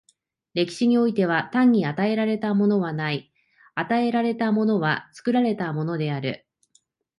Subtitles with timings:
[0.55, 3.31] 歴史においては、単に与えられたものはない、
[3.75, 6.47] 与えられたものは作られたものである。